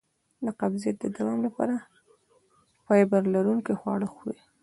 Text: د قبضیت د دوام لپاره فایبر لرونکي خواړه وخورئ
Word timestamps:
د 0.45 0.47
قبضیت 0.61 0.95
د 1.01 1.05
دوام 1.17 1.39
لپاره 1.47 1.75
فایبر 2.85 3.21
لرونکي 3.35 3.73
خواړه 3.79 4.05
وخورئ 4.09 4.39